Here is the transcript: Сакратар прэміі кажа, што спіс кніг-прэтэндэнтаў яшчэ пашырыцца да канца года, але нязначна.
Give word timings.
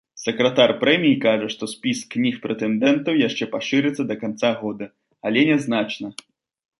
Сакратар 0.21 0.71
прэміі 0.83 1.17
кажа, 1.25 1.49
што 1.55 1.67
спіс 1.73 1.99
кніг-прэтэндэнтаў 2.15 3.19
яшчэ 3.27 3.49
пашырыцца 3.55 4.03
да 4.13 4.17
канца 4.23 4.49
года, 4.63 4.85
але 5.31 5.45
нязначна. 5.51 6.07